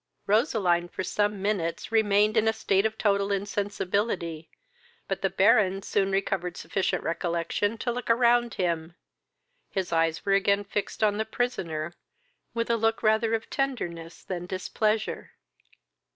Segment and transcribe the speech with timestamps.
[0.25, 4.49] Roseline for some minutes remained in a state of total insensibility,
[5.07, 8.95] but the Baron soon recovered sufficient recollection to look around him;
[9.69, 11.93] his eyes were again fixed on the prisoner
[12.55, 15.33] with a look rather of tenderness than displeasure.